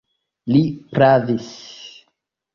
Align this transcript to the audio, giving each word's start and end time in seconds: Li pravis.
Li 0.53 0.61
pravis. 0.95 1.53